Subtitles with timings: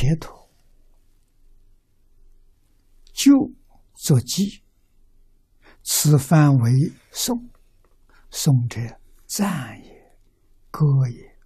[0.00, 0.48] 切陀，
[3.12, 3.52] 就
[3.92, 4.62] 作记，
[5.82, 6.72] 此番为
[7.10, 7.50] 颂，
[8.30, 8.80] 颂者
[9.26, 10.16] 赞也，
[10.70, 11.36] 歌也。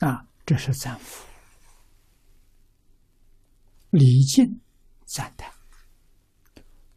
[0.00, 1.26] 啊，这是赞佛，
[3.88, 4.60] 礼敬
[5.06, 5.50] 赞叹，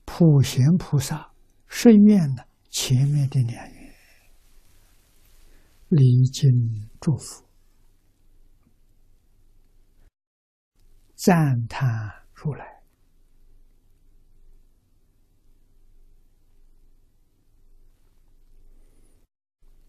[0.04, 1.32] 普贤菩萨
[1.68, 3.73] 顺愿呢，前面的两，
[5.94, 7.46] 礼敬祝福，
[11.16, 11.88] 赞叹
[12.34, 12.66] 如来，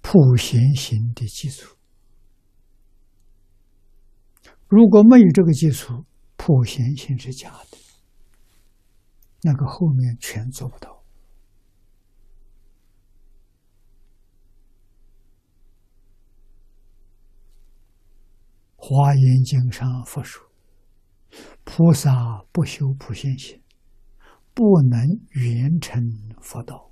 [0.03, 1.75] 普贤行的基础。
[4.69, 6.05] 如果没有这个基础，
[6.37, 7.79] 普贤行是假的，
[9.43, 10.94] 那个后面全做不到。
[18.87, 20.47] 华严经上佛说
[21.65, 23.63] ：“菩萨不修普贤行，
[24.53, 26.03] 不能圆成
[26.39, 26.91] 佛道。”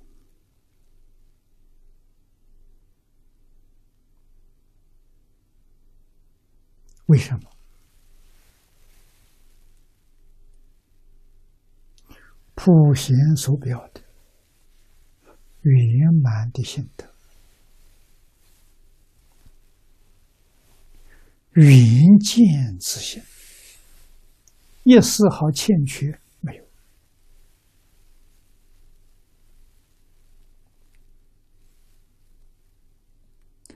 [7.05, 7.47] 为什么？
[12.55, 14.01] 普贤所表的
[15.61, 17.12] 圆满的心得，
[21.53, 23.21] 圆见自性，
[24.83, 26.65] 一丝毫欠缺没有，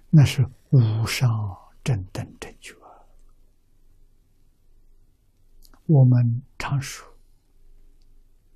[0.09, 1.29] 那是无上
[1.83, 2.73] 正等正觉。
[5.85, 7.07] 我们常说。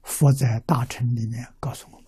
[0.03, 2.05] 佛在大乘里面告诉我们：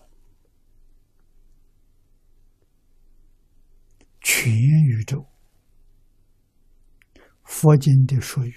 [4.20, 5.24] 全宇宙，
[7.54, 8.52] 佛经的术语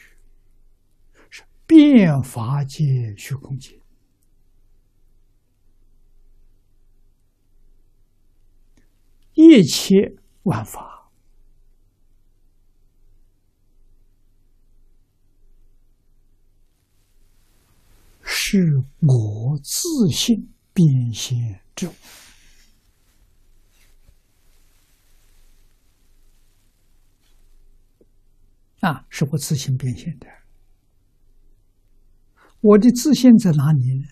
[1.30, 3.80] 是变法界虚空界，
[9.36, 11.12] 一切万法。
[18.24, 21.94] 是我自信变现之物
[28.81, 29.05] 啊！
[29.09, 30.27] 是我自信变现的。
[32.61, 34.07] 我的自信在哪里呢？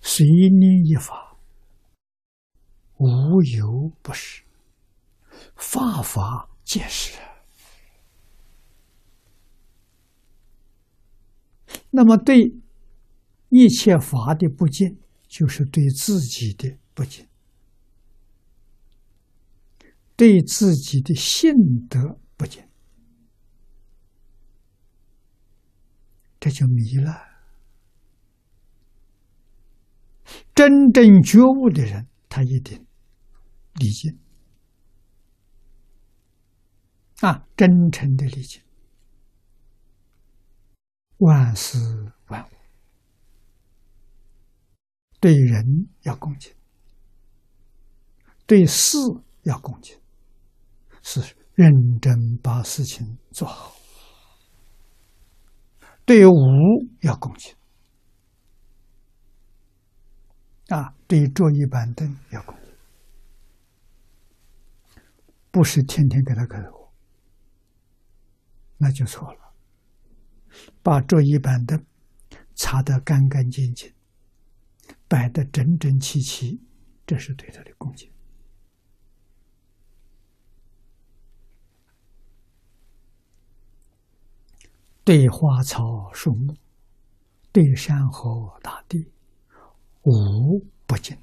[0.00, 1.36] 随念一法，
[2.98, 4.42] 无有不是，
[5.56, 7.18] 法法皆是。
[11.90, 12.54] 那么对。
[13.54, 14.96] 一切法的不敬，
[15.28, 17.28] 就是对自己的不敬，
[20.16, 21.52] 对自己的性
[21.86, 22.64] 德不敬，
[26.42, 27.22] 这就迷了。
[30.52, 32.84] 真正觉悟的人，他一定
[33.74, 34.12] 理解
[37.20, 38.60] 啊，真诚的理解，
[41.18, 41.78] 万事
[42.26, 42.52] 万物。
[45.20, 46.52] 对人要恭敬，
[48.46, 48.98] 对事
[49.42, 49.96] 要恭敬，
[51.02, 53.76] 是认真把事情做好。
[56.12, 56.34] 对物
[57.00, 57.54] 要恭敬，
[60.68, 62.74] 啊，对桌椅板凳要恭敬，
[65.50, 66.92] 不是天天给他磕头，
[68.76, 69.54] 那就错了。
[70.82, 71.82] 把桌椅板凳
[72.54, 73.90] 擦得干干净净。
[75.08, 76.60] 摆得整整齐齐，
[77.06, 78.10] 这是对他的恭敬；
[85.04, 86.56] 对花草树木、
[87.50, 89.10] 对山河大地，
[90.02, 91.18] 无不敬。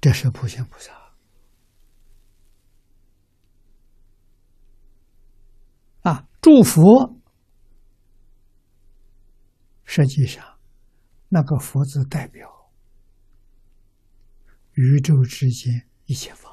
[0.00, 0.92] 这是普贤菩萨。
[6.02, 7.20] 啊，祝福，
[9.84, 10.58] 实际上，
[11.28, 12.59] 那个“佛”字代表
[14.82, 16.48] 宇宙之间一切法，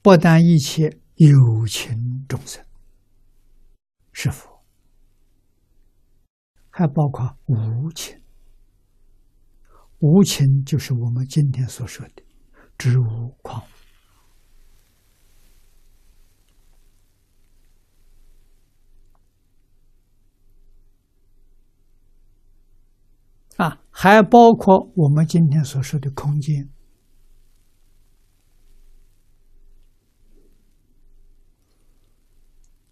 [0.00, 2.64] 不但一切有情众生
[4.12, 4.64] 是佛，
[6.70, 8.18] 还包括无情。
[9.98, 12.22] 无情就是我们今天所说的。
[12.78, 13.66] 植物、矿物
[24.02, 26.66] 还包括我们今天所说的空间。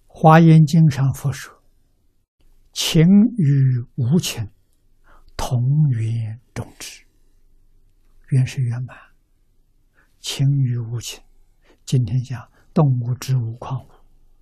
[0.06, 1.62] 华严经上佛说
[2.74, 3.06] ：“情
[3.38, 4.50] 与无情，
[5.34, 7.02] 同源种植。
[8.28, 8.94] 原是圆满，
[10.20, 11.24] 情与无情。
[11.86, 13.88] 今天讲动物、植物、矿物，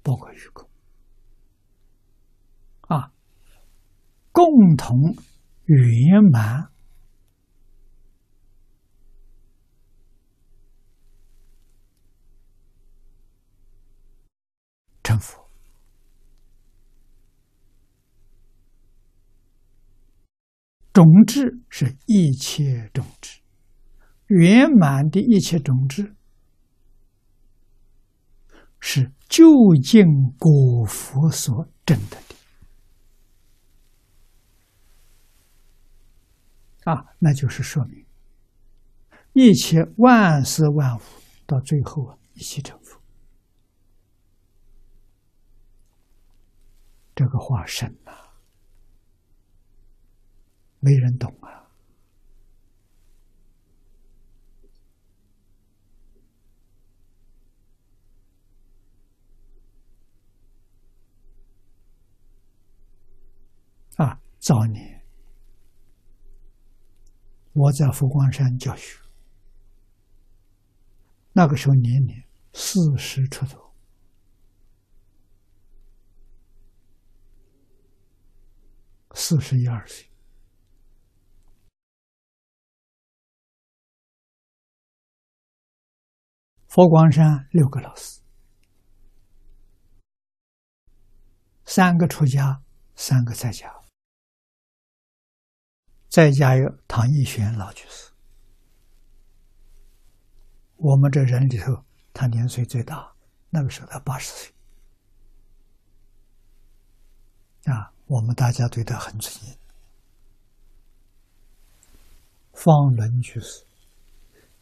[0.03, 0.69] 包括虚空，
[2.89, 3.13] 啊，
[4.33, 5.15] 共同
[5.67, 6.71] 圆满
[15.03, 15.45] 成佛。”
[20.93, 23.41] 种子是一切种子，
[24.29, 26.15] 圆满的一切种子
[28.81, 29.47] 是究
[29.83, 30.07] 竟
[30.39, 32.36] 果佛所证得的
[36.87, 38.07] 啊，那就是说明
[39.33, 41.01] 一切万事万物
[41.45, 43.01] 到最后啊，一起成佛。
[47.15, 48.13] 这个话深呐。
[50.79, 51.67] 没人懂啊！
[63.97, 64.96] 啊，早年
[67.59, 69.01] 我在佛光山教学，
[71.33, 72.23] 那个时候年龄
[72.53, 73.73] 四十出头，
[79.15, 80.07] 四十一二岁。
[86.69, 88.21] 佛光山六个老师，
[91.65, 92.63] 三个出家，
[92.95, 93.76] 三个在家。
[96.17, 98.11] 在家有唐义玄老居士，
[100.77, 101.85] 我们这人里头，
[102.15, 103.13] 他年岁最大，
[103.51, 104.55] 那个时候他八十岁，
[107.65, 109.55] 啊，我们大家对他很尊敬。
[112.55, 113.67] 方伦居士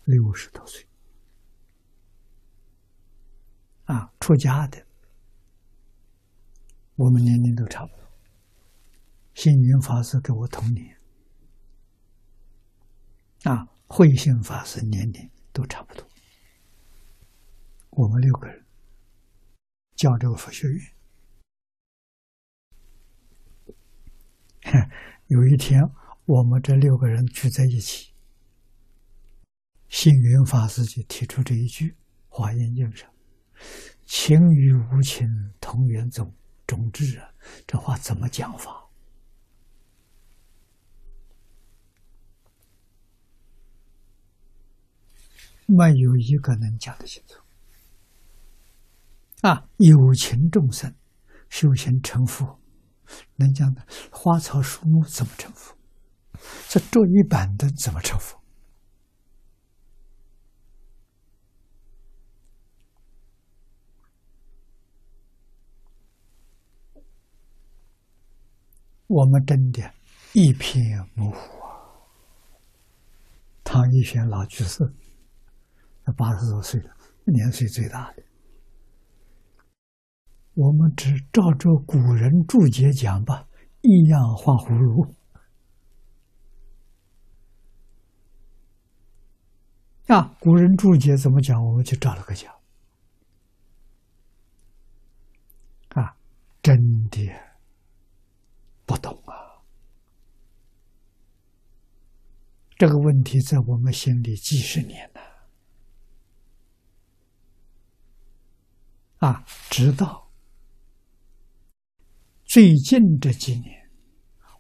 [0.03, 0.85] 六十多岁。
[3.85, 4.85] 啊，出家的，
[6.97, 8.05] 我们年龄都差不多。
[9.35, 10.94] 星云法师跟我同年，
[13.45, 16.09] 啊，慧心法师年龄都差不多。
[17.91, 18.65] 我们六个人
[19.95, 20.83] 教这个佛学院。
[25.27, 25.81] 有一天，
[26.25, 28.15] 我们这六个人聚在一起，
[29.89, 31.91] 星云法师就提出这一句
[32.29, 33.11] 《华严经》上。
[34.07, 35.27] 情与无情
[35.61, 36.35] 同源种
[36.67, 37.29] 种智啊，
[37.67, 38.84] 这话怎么讲法？
[45.67, 47.41] 没有一个能讲得清楚。
[49.43, 50.95] 啊，有情众生
[51.49, 52.59] 修行成佛，
[53.37, 55.77] 能讲的花草树木怎么成佛？
[56.69, 58.41] 这桌椅板凳怎么成佛？
[69.07, 69.93] 我们真的，
[70.33, 70.83] 一片
[71.15, 71.69] 模糊啊！
[73.63, 74.83] 唐一玄老居士，
[76.05, 76.95] 他八十多岁了，
[77.25, 78.23] 年岁最大的。
[80.55, 83.49] 我们只照着古人注解讲吧，
[83.81, 85.15] 一样画葫芦。
[90.07, 92.53] 啊，古人注解怎么讲，我们就照了个讲。
[95.91, 96.17] 啊，
[96.63, 96.77] 真
[97.11, 97.33] 的。
[98.87, 99.65] 不懂啊！
[102.77, 105.21] 这个问题在我们心里几十年了
[109.25, 109.43] 啊！
[109.71, 110.29] 直到
[112.45, 113.91] 最近这几年，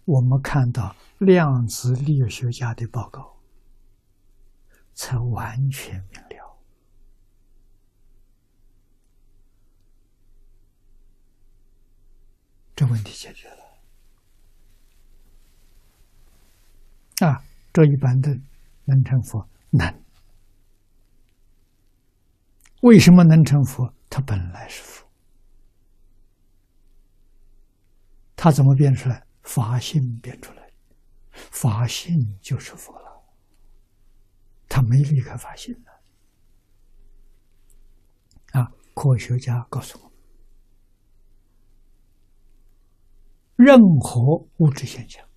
[0.06, 3.36] 我们看到量子力学家的报告，
[4.94, 6.58] 才完全明了，
[12.74, 13.56] 这问题解决了。
[17.28, 18.34] 啊，这一般的
[18.86, 20.02] 能成佛难。
[22.80, 23.92] 为什么能成佛？
[24.14, 25.04] 他本来是佛
[28.36, 29.26] 他怎么变出来？
[29.42, 30.72] 法性变出来
[31.32, 33.24] 法性就是佛了
[34.68, 35.90] 他没离开法性的
[38.60, 40.12] 啊科学家告诉我们
[43.56, 45.28] 任何物质现象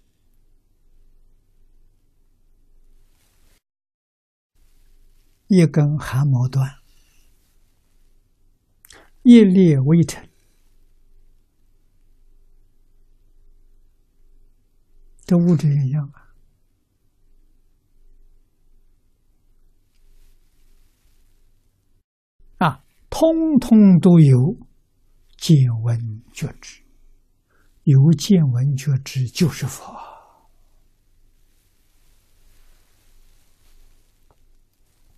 [5.47, 6.76] 一根寒毛端
[9.27, 10.29] 业力微尘，
[15.25, 16.31] 这物质一样啊！
[22.65, 24.55] 啊，通通都有
[25.35, 26.81] 见闻觉知，
[27.83, 29.93] 有见闻觉知就是佛。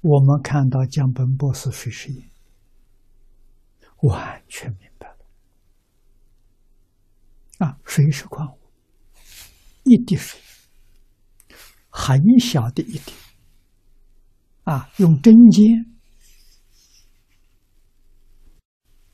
[0.01, 2.27] 我们看到江本博士水实验，
[4.01, 5.17] 完全明白了。
[7.57, 8.59] 啊，水是矿物，
[9.83, 10.39] 一滴水，
[11.89, 13.13] 很小的一滴，
[14.63, 15.65] 啊，用针尖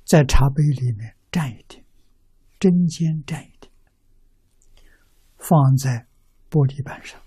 [0.06, 1.84] 在茶杯里面蘸一点，
[2.60, 3.72] 针尖蘸一点，
[5.38, 6.08] 放在
[6.51, 7.20] 玻璃板上，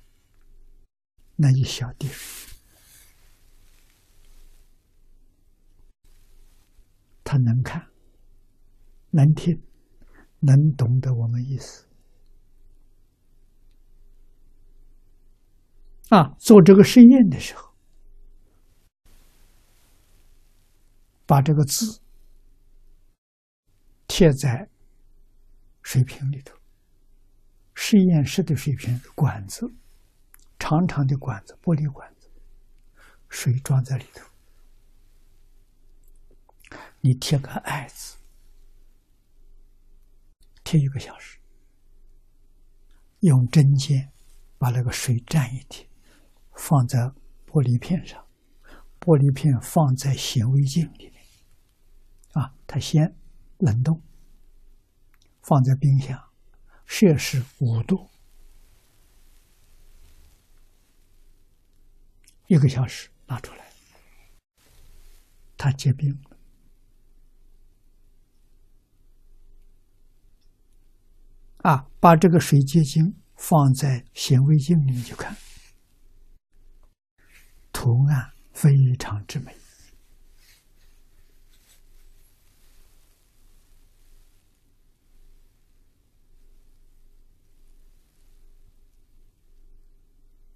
[1.35, 2.38] 那一小滴水。
[7.29, 7.87] 他能看，
[9.11, 9.63] 能听，
[10.39, 11.87] 能懂得我们意思。
[16.09, 17.75] 啊，做这个实验的时候，
[21.27, 22.01] 把这个字
[24.07, 24.71] 贴在
[25.83, 26.57] 水瓶里头。
[27.75, 29.71] 实验室的水瓶管子，
[30.59, 32.31] 长长的管子，玻璃管子，
[33.29, 34.27] 水装在里头。
[37.01, 38.17] 你贴个“爱”字，
[40.65, 41.39] 贴一个小时，
[43.21, 44.13] 用针尖
[44.59, 45.89] 把那个水蘸一点，
[46.55, 46.99] 放在
[47.47, 48.27] 玻璃片上，
[49.01, 51.23] 玻璃片放在显微镜里面，
[52.33, 53.17] 啊，它先
[53.59, 54.03] 冷冻，
[55.43, 56.21] 放在冰箱，
[56.85, 58.11] 摄氏五度，
[62.49, 63.73] 一个小时拿出来，
[65.57, 66.21] 它结冰。
[71.59, 75.37] 啊，把这个水结晶放在显微镜里面去看，
[77.73, 79.55] 图案非常之美。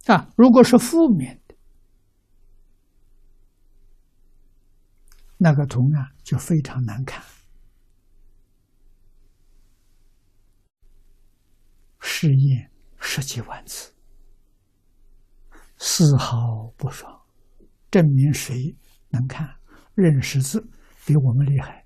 [0.06, 1.54] 啊，如果是负面的，
[5.38, 7.24] 那个图案就非常难看。
[12.22, 13.92] 试验十几万次，
[15.76, 17.20] 丝毫不爽，
[17.90, 18.76] 证明谁
[19.08, 19.52] 能看
[19.96, 20.64] 认识字
[21.04, 21.84] 比我们厉害。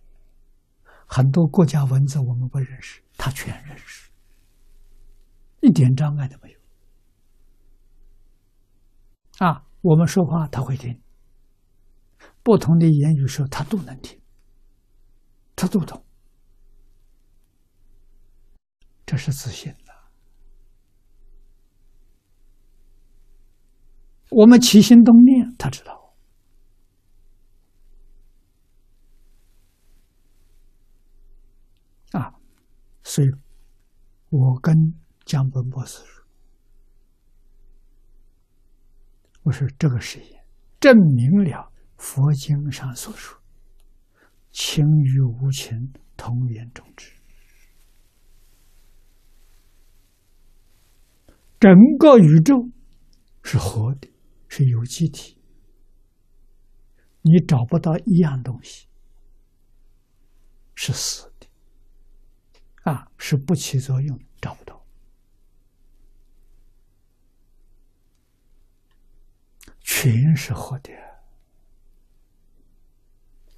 [1.06, 4.10] 很多国家文字我们不认识，他全认识，
[5.62, 6.60] 一点障碍都没有。
[9.38, 11.00] 啊，我们说话他会听，
[12.42, 14.20] 不同的言语说他都能听，
[15.54, 16.04] 他都懂，
[19.06, 19.74] 这是自信。
[24.30, 26.14] 我们起心动念，他知道。
[32.12, 32.34] 啊，
[33.02, 33.28] 所以，
[34.30, 34.74] 我跟
[35.24, 36.24] 江本博士说
[39.44, 40.44] ：“我说这个实验
[40.80, 43.40] 证明了佛经上所说
[44.50, 47.12] ‘情与无情同源种植’，
[51.60, 52.68] 整个宇宙
[53.42, 54.10] 是活的。”
[54.48, 55.38] 是有机体，
[57.22, 58.88] 你找不到一样东西
[60.74, 61.46] 是死的，
[62.90, 64.86] 啊，是不起作用，找不到，
[69.80, 70.90] 全是活的，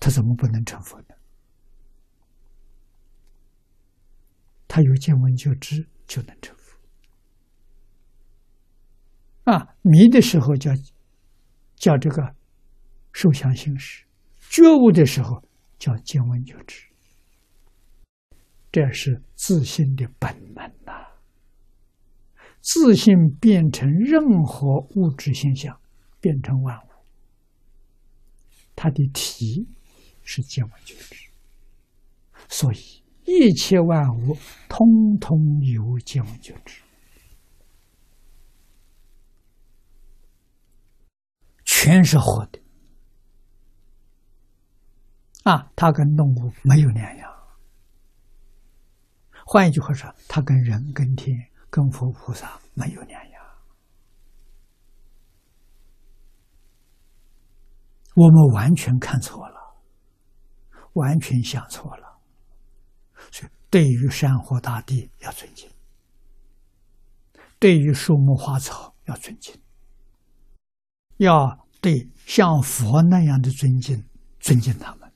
[0.00, 1.14] 他怎么不能成佛呢？
[4.66, 6.57] 他有见闻就知，就能成。
[9.48, 10.70] 啊，迷的时候叫
[11.74, 12.34] 叫这个
[13.12, 14.04] 受想行识，
[14.50, 15.42] 觉悟的时候
[15.78, 16.86] 叫见闻觉知，
[18.70, 20.92] 这是自信的本能呐。
[22.60, 25.80] 自信变成任何物质现象，
[26.20, 26.90] 变成万物，
[28.76, 29.66] 它的体
[30.24, 31.30] 是见闻觉知，
[32.50, 34.36] 所以一切万物
[34.68, 36.82] 通通有见闻觉知。
[41.80, 42.60] 全是活的
[45.44, 45.70] 啊！
[45.76, 47.32] 它跟动物没有两样。
[49.46, 51.38] 换一句话说，它跟人、跟天、
[51.70, 53.44] 跟佛菩萨没有两样。
[58.16, 59.76] 我们完全看错了，
[60.94, 62.18] 完全想错了。
[63.30, 65.70] 所以，对于山河大地要尊敬，
[67.60, 69.54] 对于树木花草要尊敬，
[71.18, 74.04] 要对像佛那样的尊敬，
[74.40, 75.12] 尊敬他们。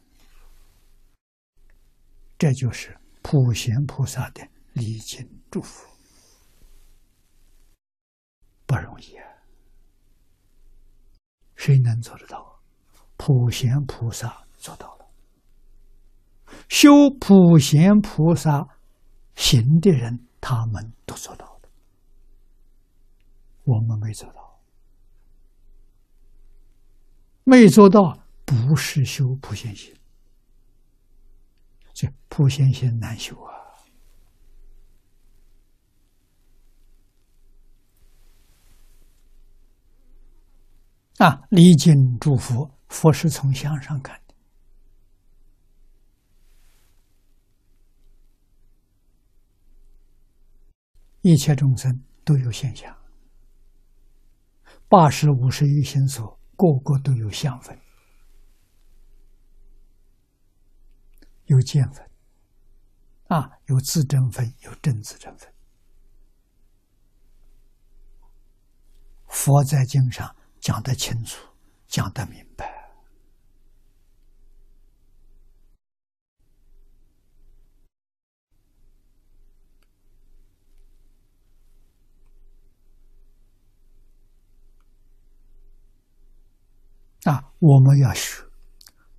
[2.38, 5.88] 这就是普贤菩萨的礼敬祝福，
[8.66, 9.26] 不容易啊！
[11.54, 12.61] 谁能做得到？
[13.16, 15.07] 普贤菩萨做到了，
[16.69, 16.90] 修
[17.21, 18.66] 普贤菩萨
[19.37, 21.71] 行的人，他们都做到了，
[23.62, 24.51] 我们没做到，
[27.45, 29.95] 没做到不是修普贤行，
[31.93, 33.53] 这普贤行难修啊！
[41.19, 42.71] 啊，礼敬祝福。
[42.93, 44.35] 佛是从相上看的，
[51.23, 52.95] 一切众生都有现象，
[54.91, 57.76] 八十五十一心所，个个都有相分，
[61.47, 62.09] 有见分，
[63.26, 65.52] 啊，有自证分，有正自证分。
[69.26, 71.49] 佛在经上讲得清楚，
[71.88, 72.51] 讲得明白。
[87.25, 88.43] 啊，我们要学，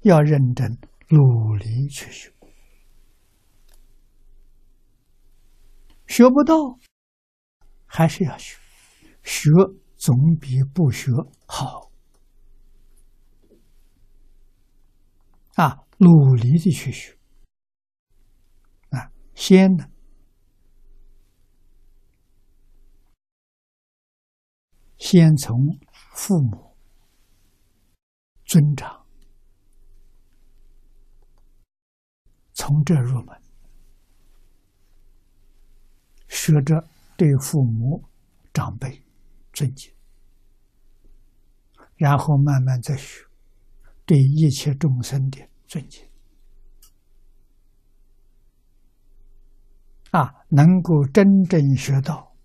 [0.02, 2.34] 要认真努力去学。
[6.06, 6.54] 学不到，
[7.86, 8.58] 还是要学，
[9.24, 9.50] 学
[9.96, 11.12] 总比不学
[11.46, 11.90] 好。
[15.56, 17.18] 啊，努力的去学。
[18.90, 19.88] 啊，先呢，
[24.98, 25.56] 先从
[26.14, 26.73] 父母。
[28.54, 29.04] 尊长，
[32.54, 33.42] 从这入门，
[36.28, 36.88] 学着
[37.18, 38.04] 对父母
[38.54, 39.02] 长辈
[39.54, 39.92] 尊敬，
[41.96, 43.26] 然后慢慢再学
[44.06, 46.08] 对一切众生的尊敬。
[50.12, 52.36] 啊，能够真正学到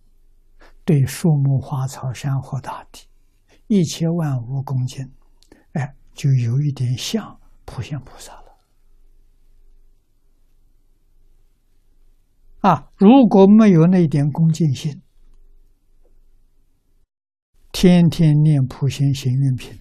[0.86, 3.06] 对树木花草山河大地
[3.66, 5.06] 一切万物恭敬。
[5.72, 8.58] 哎就有一点像普贤菩萨了
[12.60, 12.90] 啊！
[12.96, 15.00] 如果没有那点恭敬心，
[17.70, 19.80] 天天念普贤行愿品，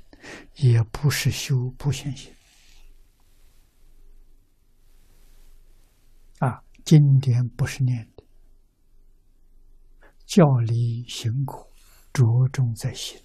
[0.58, 2.32] 也不是修普贤行
[6.40, 6.64] 啊。
[6.86, 8.24] 经典不是念的，
[10.26, 11.68] 教理行苦，
[12.14, 13.20] 着重在心，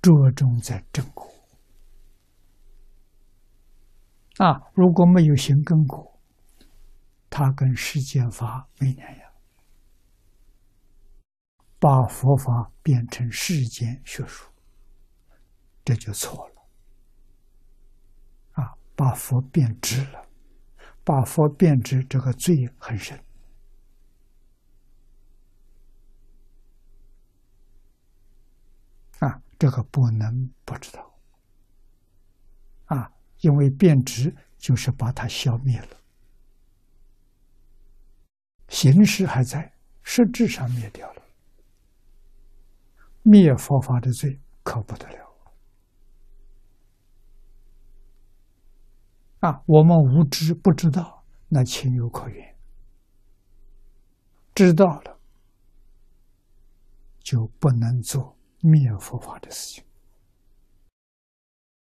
[0.00, 1.26] 着重在正果。
[4.38, 6.20] 啊，如果没有行根果，
[7.28, 9.32] 他跟世间法没两样，
[11.80, 14.48] 把佛法变成世间学术，
[15.84, 16.54] 这就错了。
[18.52, 20.24] 啊，把佛变质了，
[21.02, 23.20] 把佛变质，这个罪很深。
[29.20, 31.14] 啊，这个不能不知道。
[32.86, 33.12] 啊。
[33.40, 35.96] 因为变质就是把它消灭了，
[38.66, 41.22] 形式还在，实质上灭掉了。
[43.22, 45.32] 灭佛法的罪可不得了
[49.38, 49.62] 啊！
[49.66, 52.44] 我们无知不知道，那情有可原；
[54.52, 55.16] 知道了，
[57.20, 59.87] 就不能做灭佛法的事情。